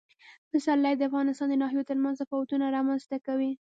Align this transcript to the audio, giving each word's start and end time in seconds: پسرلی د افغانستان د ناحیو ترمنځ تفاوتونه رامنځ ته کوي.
پسرلی 0.51 0.93
د 0.97 1.01
افغانستان 1.09 1.47
د 1.49 1.55
ناحیو 1.61 1.87
ترمنځ 1.89 2.15
تفاوتونه 2.21 2.65
رامنځ 2.77 3.01
ته 3.09 3.17
کوي. 3.25 3.51